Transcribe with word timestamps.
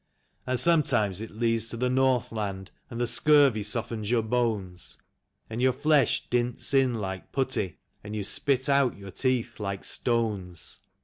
And 0.47 0.59
sometimes 0.59 1.21
it 1.21 1.29
leads 1.29 1.69
to 1.69 1.77
the 1.77 1.87
Northland, 1.87 2.71
and 2.89 2.99
the 2.99 3.05
scurvy 3.05 3.61
softens 3.61 4.09
your 4.09 4.23
bones. 4.23 4.97
And 5.47 5.61
your 5.61 5.73
flesh 5.73 6.27
dints 6.27 6.73
in 6.73 6.95
like 6.95 7.31
putty, 7.31 7.77
and 8.03 8.15
you 8.15 8.23
spit 8.23 8.67
out 8.67 8.97
your 8.97 9.11
teeth 9.11 9.59
like 9.59 9.83
stones. 9.85 10.79